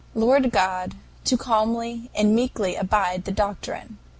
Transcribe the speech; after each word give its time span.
Lord 0.15 0.49
God, 0.49 0.95
to 1.25 1.37
calmly 1.37 2.09
and 2.15 2.33
meekly 2.33 2.75
abide 2.75 3.25
the 3.25 3.31
doctrine. 3.31 3.99